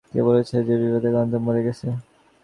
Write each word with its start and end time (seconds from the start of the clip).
কে 0.11 0.19
বলেছে 0.27 0.55
যে, 0.67 0.73
বিবেকানন্দ 0.81 1.33
মরে 1.45 1.61
গেছে। 1.67 1.87